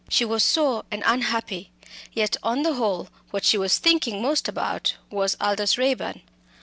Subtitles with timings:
[0.09, 1.69] She was sore and unhappy;
[2.11, 6.23] yet, on the whole, what she was thinking most about was Aldous Raeburn.